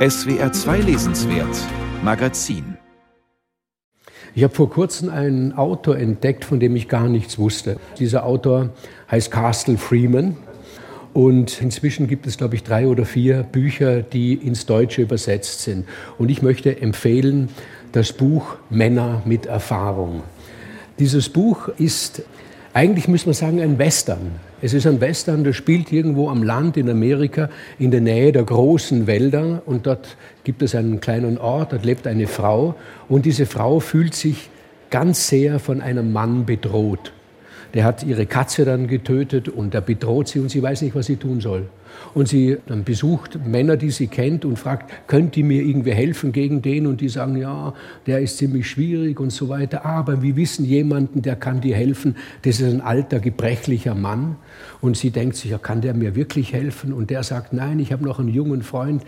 [0.00, 1.58] SWR 2 Lesenswert
[2.02, 2.78] Magazin
[4.34, 7.76] ich habe vor kurzem einen Autor entdeckt, von dem ich gar nichts wusste.
[7.98, 8.70] Dieser Autor
[9.10, 10.36] heißt Castle Freeman.
[11.12, 15.86] Und inzwischen gibt es, glaube ich, drei oder vier Bücher, die ins Deutsche übersetzt sind.
[16.16, 17.50] Und ich möchte empfehlen
[17.92, 20.22] das Buch Männer mit Erfahrung.
[20.98, 22.22] Dieses Buch ist
[22.72, 24.32] eigentlich, muss man sagen, ein Western.
[24.62, 27.48] Es ist ein Western, der spielt irgendwo am Land in Amerika
[27.78, 32.06] in der Nähe der großen Wälder und dort gibt es einen kleinen Ort, dort lebt
[32.06, 32.74] eine Frau
[33.08, 34.50] und diese Frau fühlt sich
[34.90, 37.12] ganz sehr von einem Mann bedroht.
[37.74, 41.06] Der hat ihre Katze dann getötet und er bedroht sie und sie weiß nicht, was
[41.06, 41.68] sie tun soll.
[42.14, 46.32] Und sie dann besucht Männer, die sie kennt und fragt, könnt ihr mir irgendwie helfen
[46.32, 46.86] gegen den?
[46.86, 47.74] Und die sagen, ja,
[48.06, 49.84] der ist ziemlich schwierig und so weiter.
[49.84, 52.16] Aber wir wissen jemanden, der kann dir helfen.
[52.42, 54.36] Das ist ein alter, gebrechlicher Mann.
[54.80, 56.92] Und sie denkt sich, ja, kann der mir wirklich helfen?
[56.92, 59.02] Und der sagt, nein, ich habe noch einen jungen Freund,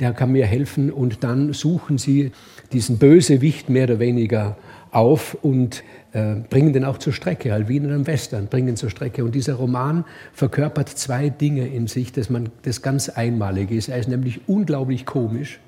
[0.00, 0.90] der kann mir helfen.
[0.90, 2.32] Und dann suchen sie
[2.72, 4.56] diesen Bösewicht mehr oder weniger
[4.96, 8.88] auf und äh, bringen den auch zur Strecke, halt wie in einem Western, bringen zur
[8.88, 9.24] Strecke.
[9.24, 13.90] Und dieser Roman verkörpert zwei Dinge in sich, dass man das ganz Einmalige ist.
[13.90, 15.60] Er ist nämlich unglaublich komisch,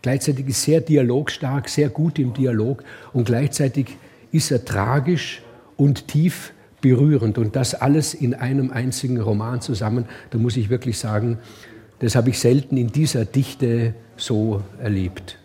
[0.00, 3.98] gleichzeitig ist sehr dialogstark, sehr gut im Dialog und gleichzeitig
[4.32, 5.42] ist er tragisch
[5.76, 7.36] und tief berührend.
[7.36, 11.36] Und das alles in einem einzigen Roman zusammen, da muss ich wirklich sagen,
[11.98, 15.39] das habe ich selten in dieser Dichte so erlebt.